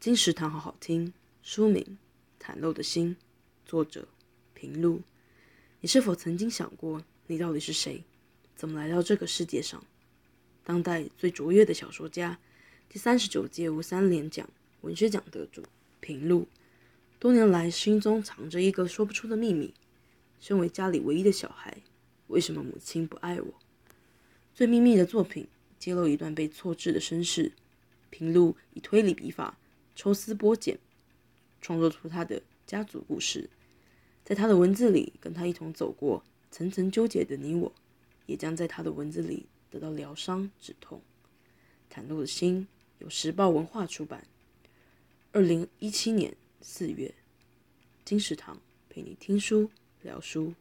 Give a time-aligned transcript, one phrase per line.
[0.00, 1.12] 金石堂好好听。
[1.42, 1.98] 书名
[2.44, 3.16] 《袒露的心》，
[3.68, 4.06] 作者
[4.54, 5.02] 平路。
[5.80, 8.04] 你是否曾经想过，你到底是谁？
[8.54, 9.84] 怎么来到这个世界上？
[10.62, 12.38] 当代最卓越的小说家，
[12.88, 14.48] 第三十九届吴三连奖
[14.82, 15.64] 文学奖得主
[15.98, 16.46] 平路，
[17.18, 19.74] 多年来心中藏着一个说不出的秘密。
[20.38, 21.76] 身为家里唯一的小孩，
[22.28, 23.54] 为什么母亲不爱我？
[24.54, 27.50] 最秘密的作品揭露一段被错置的身世。
[28.10, 29.58] 平路以推理笔法
[29.98, 30.78] 抽丝剥茧，
[31.60, 33.50] 创作出他的家族故事。
[34.24, 37.72] 在他的文字里，跟他一同走过层层纠结的你我，
[38.26, 41.02] 也将在他的文字里得到疗伤止痛。
[41.92, 42.68] 袒露的心
[43.00, 44.28] 由时报文化出版，
[45.32, 47.12] 二零一七年四月。
[48.04, 49.68] 金石堂陪你听书
[50.02, 50.54] 聊书。